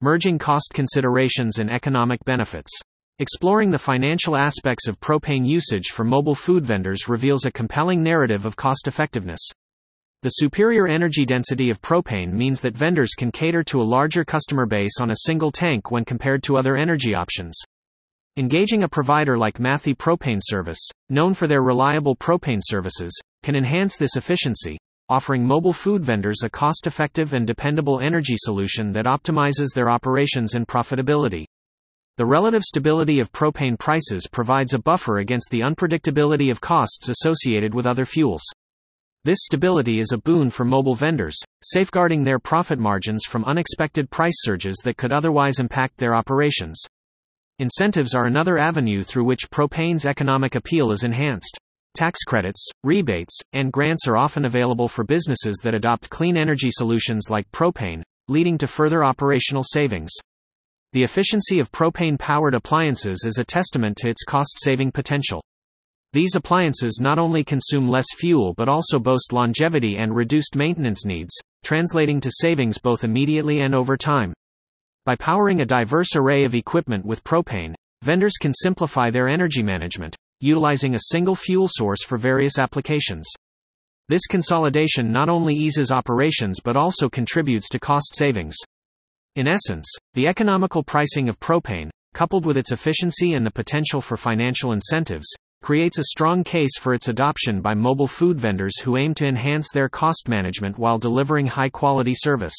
[0.00, 2.70] merging cost considerations and economic benefits.
[3.18, 8.44] Exploring the financial aspects of propane usage for mobile food vendors reveals a compelling narrative
[8.44, 9.40] of cost effectiveness.
[10.22, 14.66] The superior energy density of propane means that vendors can cater to a larger customer
[14.66, 17.58] base on a single tank when compared to other energy options.
[18.36, 23.96] Engaging a provider like Matthey Propane Service, known for their reliable propane services, can enhance
[23.96, 24.76] this efficiency,
[25.08, 30.54] offering mobile food vendors a cost effective and dependable energy solution that optimizes their operations
[30.54, 31.44] and profitability.
[32.16, 37.74] The relative stability of propane prices provides a buffer against the unpredictability of costs associated
[37.74, 38.42] with other fuels.
[39.24, 44.36] This stability is a boon for mobile vendors, safeguarding their profit margins from unexpected price
[44.38, 46.80] surges that could otherwise impact their operations.
[47.58, 51.58] Incentives are another avenue through which propane's economic appeal is enhanced.
[51.96, 57.30] Tax credits, rebates, and grants are often available for businesses that adopt clean energy solutions
[57.30, 60.10] like propane, leading to further operational savings.
[60.92, 65.42] The efficiency of propane powered appliances is a testament to its cost saving potential.
[66.12, 71.34] These appliances not only consume less fuel but also boast longevity and reduced maintenance needs,
[71.64, 74.34] translating to savings both immediately and over time.
[75.06, 80.14] By powering a diverse array of equipment with propane, vendors can simplify their energy management,
[80.46, 83.28] utilizing a single fuel source for various applications.
[84.08, 88.56] This consolidation not only eases operations but also contributes to cost savings.
[89.34, 94.16] In essence, the economical pricing of propane, coupled with its efficiency and the potential for
[94.16, 95.26] financial incentives,
[95.62, 99.70] creates a strong case for its adoption by mobile food vendors who aim to enhance
[99.72, 102.54] their cost management while delivering high quality service.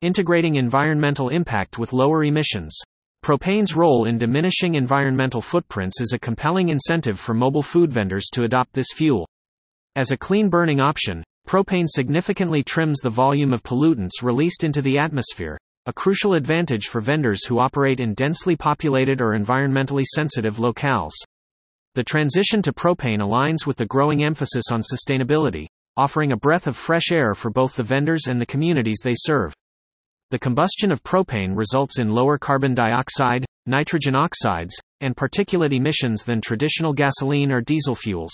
[0.00, 2.76] Integrating environmental impact with lower emissions.
[3.24, 8.42] Propane's role in diminishing environmental footprints is a compelling incentive for mobile food vendors to
[8.42, 9.28] adopt this fuel.
[9.94, 14.98] As a clean burning option, propane significantly trims the volume of pollutants released into the
[14.98, 15.56] atmosphere,
[15.86, 21.12] a crucial advantage for vendors who operate in densely populated or environmentally sensitive locales.
[21.94, 25.66] The transition to propane aligns with the growing emphasis on sustainability,
[25.96, 29.54] offering a breath of fresh air for both the vendors and the communities they serve.
[30.32, 36.40] The combustion of propane results in lower carbon dioxide, nitrogen oxides, and particulate emissions than
[36.40, 38.32] traditional gasoline or diesel fuels.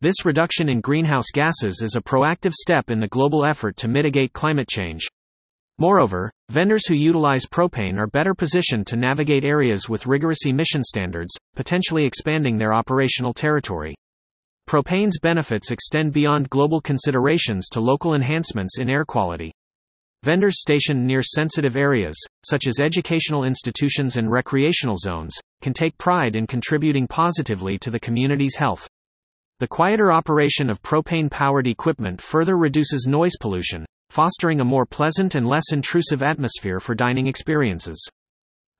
[0.00, 4.32] This reduction in greenhouse gases is a proactive step in the global effort to mitigate
[4.32, 5.08] climate change.
[5.78, 11.34] Moreover, vendors who utilize propane are better positioned to navigate areas with rigorous emission standards,
[11.56, 13.96] potentially expanding their operational territory.
[14.68, 19.50] Propane's benefits extend beyond global considerations to local enhancements in air quality.
[20.24, 26.34] Vendors stationed near sensitive areas, such as educational institutions and recreational zones, can take pride
[26.34, 28.88] in contributing positively to the community's health.
[29.60, 35.36] The quieter operation of propane powered equipment further reduces noise pollution, fostering a more pleasant
[35.36, 38.04] and less intrusive atmosphere for dining experiences.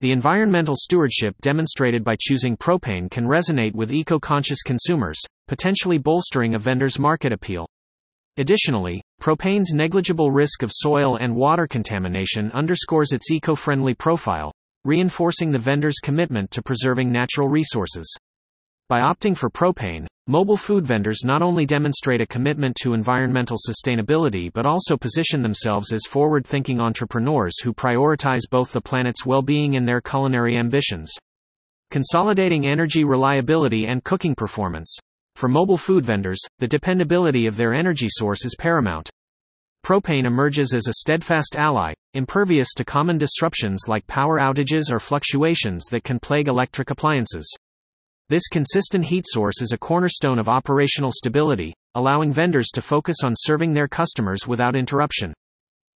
[0.00, 6.54] The environmental stewardship demonstrated by choosing propane can resonate with eco conscious consumers, potentially bolstering
[6.54, 7.68] a vendor's market appeal.
[8.38, 14.52] Additionally, propane's negligible risk of soil and water contamination underscores its eco friendly profile,
[14.84, 18.16] reinforcing the vendor's commitment to preserving natural resources.
[18.88, 24.52] By opting for propane, mobile food vendors not only demonstrate a commitment to environmental sustainability
[24.52, 29.74] but also position themselves as forward thinking entrepreneurs who prioritize both the planet's well being
[29.74, 31.12] and their culinary ambitions.
[31.90, 34.96] Consolidating energy reliability and cooking performance.
[35.38, 39.08] For mobile food vendors, the dependability of their energy source is paramount.
[39.86, 45.84] Propane emerges as a steadfast ally, impervious to common disruptions like power outages or fluctuations
[45.92, 47.48] that can plague electric appliances.
[48.28, 53.34] This consistent heat source is a cornerstone of operational stability, allowing vendors to focus on
[53.36, 55.32] serving their customers without interruption.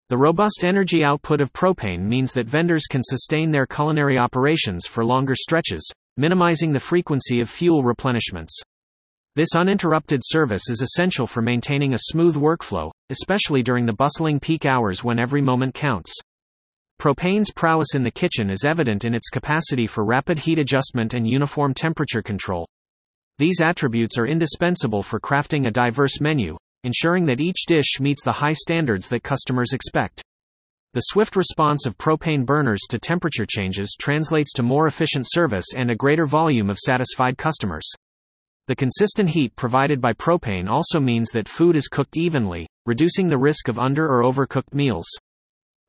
[0.08, 5.04] The robust energy output of propane means that vendors can sustain their culinary operations for
[5.04, 8.62] longer stretches, minimizing the frequency of fuel replenishments.
[9.34, 14.66] This uninterrupted service is essential for maintaining a smooth workflow, especially during the bustling peak
[14.66, 16.12] hours when every moment counts.
[17.00, 21.26] Propane's prowess in the kitchen is evident in its capacity for rapid heat adjustment and
[21.26, 22.68] uniform temperature control.
[23.38, 28.32] These attributes are indispensable for crafting a diverse menu, ensuring that each dish meets the
[28.32, 30.22] high standards that customers expect.
[30.92, 35.90] The swift response of propane burners to temperature changes translates to more efficient service and
[35.90, 37.90] a greater volume of satisfied customers.
[38.68, 43.38] The consistent heat provided by propane also means that food is cooked evenly, reducing the
[43.38, 45.06] risk of under or overcooked meals.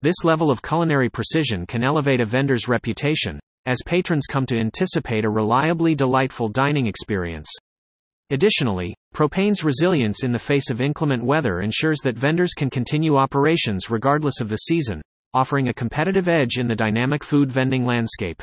[0.01, 5.23] This level of culinary precision can elevate a vendor's reputation, as patrons come to anticipate
[5.23, 7.49] a reliably delightful dining experience.
[8.31, 13.91] Additionally, propane's resilience in the face of inclement weather ensures that vendors can continue operations
[13.91, 15.01] regardless of the season,
[15.33, 18.41] offering a competitive edge in the dynamic food vending landscape.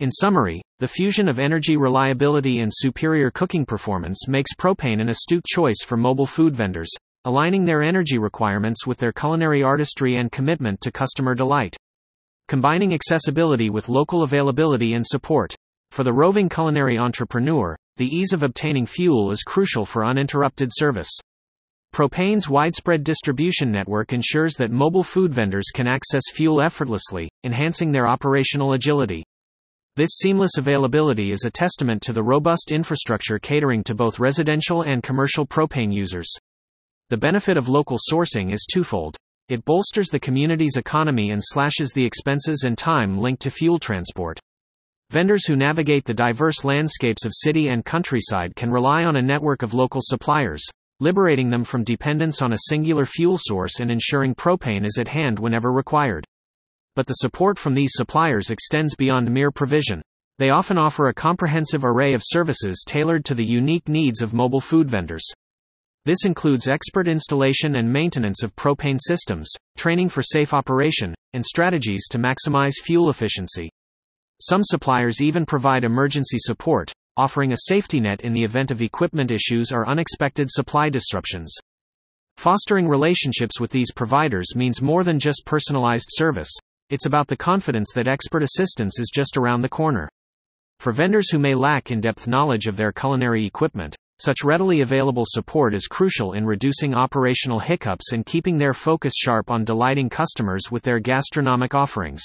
[0.00, 5.44] In summary, the fusion of energy reliability and superior cooking performance makes propane an astute
[5.44, 6.90] choice for mobile food vendors,
[7.24, 11.76] aligning their energy requirements with their culinary artistry and commitment to customer delight.
[12.46, 15.52] Combining accessibility with local availability and support.
[15.90, 21.10] For the roving culinary entrepreneur, the ease of obtaining fuel is crucial for uninterrupted service.
[21.92, 28.06] Propane's widespread distribution network ensures that mobile food vendors can access fuel effortlessly, enhancing their
[28.06, 29.24] operational agility.
[29.98, 35.02] This seamless availability is a testament to the robust infrastructure catering to both residential and
[35.02, 36.32] commercial propane users.
[37.08, 39.16] The benefit of local sourcing is twofold.
[39.48, 44.38] It bolsters the community's economy and slashes the expenses and time linked to fuel transport.
[45.10, 49.62] Vendors who navigate the diverse landscapes of city and countryside can rely on a network
[49.64, 50.64] of local suppliers,
[51.00, 55.40] liberating them from dependence on a singular fuel source and ensuring propane is at hand
[55.40, 56.24] whenever required
[56.98, 60.02] but the support from these suppliers extends beyond mere provision.
[60.38, 64.60] They often offer a comprehensive array of services tailored to the unique needs of mobile
[64.60, 65.24] food vendors.
[66.06, 72.08] This includes expert installation and maintenance of propane systems, training for safe operation, and strategies
[72.08, 73.70] to maximize fuel efficiency.
[74.40, 79.30] Some suppliers even provide emergency support, offering a safety net in the event of equipment
[79.30, 81.54] issues or unexpected supply disruptions.
[82.38, 86.50] Fostering relationships with these providers means more than just personalized service,
[86.90, 90.08] it's about the confidence that expert assistance is just around the corner.
[90.80, 95.24] For vendors who may lack in depth knowledge of their culinary equipment, such readily available
[95.26, 100.70] support is crucial in reducing operational hiccups and keeping their focus sharp on delighting customers
[100.70, 102.22] with their gastronomic offerings.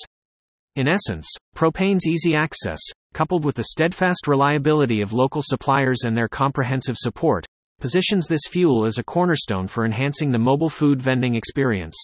[0.76, 2.80] In essence, propane's easy access,
[3.14, 7.46] coupled with the steadfast reliability of local suppliers and their comprehensive support,
[7.80, 11.96] positions this fuel as a cornerstone for enhancing the mobile food vending experience.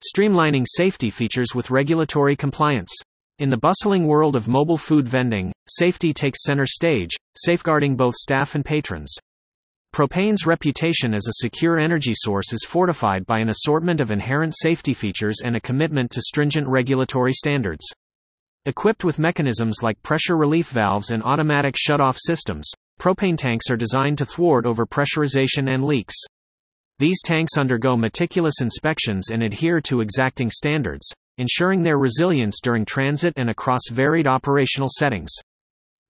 [0.00, 2.94] Streamlining safety features with regulatory compliance.
[3.40, 8.54] In the bustling world of mobile food vending, safety takes center stage, safeguarding both staff
[8.54, 9.12] and patrons.
[9.92, 14.94] Propane's reputation as a secure energy source is fortified by an assortment of inherent safety
[14.94, 17.84] features and a commitment to stringent regulatory standards.
[18.66, 22.70] Equipped with mechanisms like pressure relief valves and automatic shut-off systems,
[23.00, 26.14] propane tanks are designed to thwart overpressurization and leaks.
[27.00, 33.34] These tanks undergo meticulous inspections and adhere to exacting standards, ensuring their resilience during transit
[33.36, 35.30] and across varied operational settings.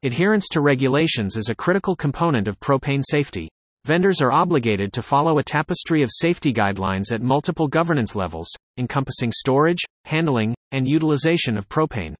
[0.03, 3.51] Adherence to regulations is a critical component of propane safety.
[3.85, 8.49] Vendors are obligated to follow a tapestry of safety guidelines at multiple governance levels,
[8.79, 12.15] encompassing storage, handling, and utilization of propane.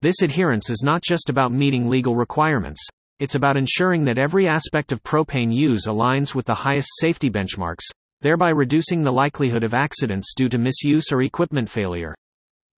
[0.00, 2.84] This adherence is not just about meeting legal requirements,
[3.22, 7.84] it's about ensuring that every aspect of propane use aligns with the highest safety benchmarks,
[8.20, 12.16] thereby reducing the likelihood of accidents due to misuse or equipment failure.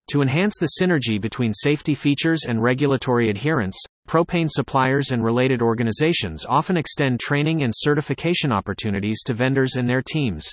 [0.10, 6.46] To enhance the synergy between safety features and regulatory adherence, propane suppliers and related organizations
[6.46, 10.52] often extend training and certification opportunities to vendors and their teams.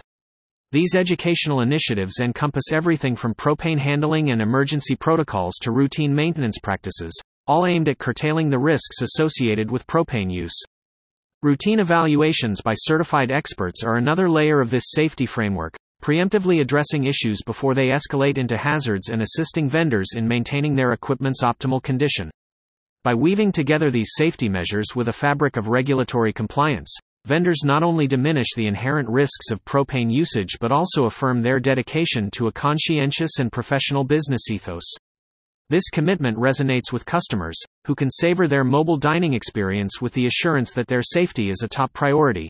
[0.70, 7.12] These educational initiatives encompass everything from propane handling and emergency protocols to routine maintenance practices,
[7.50, 10.56] all aimed at curtailing the risks associated with propane use.
[11.43, 17.41] Routine evaluations by certified experts are another layer of this safety framework, preemptively addressing issues
[17.44, 22.31] before they escalate into hazards and assisting vendors in maintaining their equipment's optimal condition.
[23.02, 28.07] By weaving together these safety measures with a fabric of regulatory compliance, vendors not only
[28.07, 33.40] diminish the inherent risks of propane usage but also affirm their dedication to a conscientious
[33.40, 34.85] and professional business ethos.
[35.70, 40.72] This commitment resonates with customers, who can savor their mobile dining experience with the assurance
[40.72, 42.48] that their safety is a top priority.